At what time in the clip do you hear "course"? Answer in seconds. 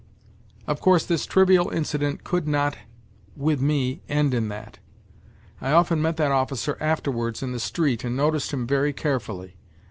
0.81-1.05